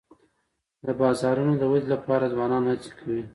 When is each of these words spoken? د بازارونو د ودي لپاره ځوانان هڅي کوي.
د 0.85 0.87
بازارونو 1.01 1.53
د 1.57 1.63
ودي 1.71 1.87
لپاره 1.95 2.31
ځوانان 2.33 2.63
هڅي 2.71 2.91
کوي. 2.99 3.23